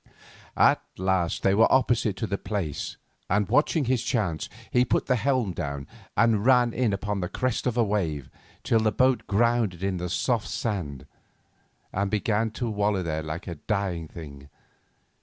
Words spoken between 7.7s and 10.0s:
a wave, till the boat grounded in